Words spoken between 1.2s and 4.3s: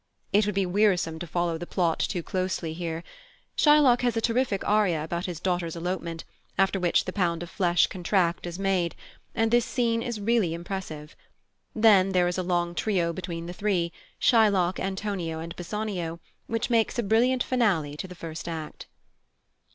follow the plot too closely here. Shylock has a